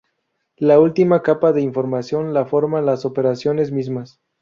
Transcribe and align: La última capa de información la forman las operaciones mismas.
La 0.57 0.79
última 0.79 1.21
capa 1.21 1.51
de 1.53 1.61
información 1.61 2.33
la 2.33 2.47
forman 2.47 2.87
las 2.87 3.05
operaciones 3.05 3.71
mismas. 3.71 4.19